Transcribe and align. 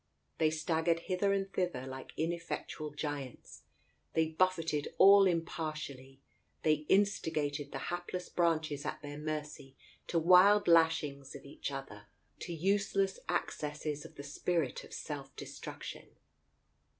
They 0.39 0.49
staggered 0.49 1.01
hither 1.01 1.31
and 1.31 1.53
thither 1.53 1.85
like 1.85 2.11
ineffectual 2.17 2.89
giants; 2.95 3.65
they 4.13 4.29
buffeted 4.29 4.87
all 4.97 5.27
impartially; 5.27 6.23
they 6.63 6.87
instigated 6.89 7.71
the 7.71 7.77
hapless 7.93 8.27
branches 8.27 8.83
at 8.83 9.03
their 9.03 9.19
mercy 9.19 9.77
to 10.07 10.17
wild 10.17 10.67
lashings 10.67 11.35
of 11.35 11.45
each 11.45 11.69
other, 11.69 12.07
to 12.39 12.51
useless 12.51 13.19
accesses 13.29 14.03
of 14.03 14.15
the 14.15 14.23
spirit 14.23 14.83
of 14.83 14.91
self 14.91 15.35
destruction. 15.35 16.07